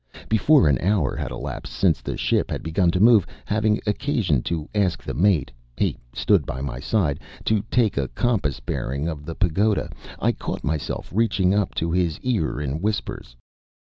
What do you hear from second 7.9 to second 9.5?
a compass bearing of the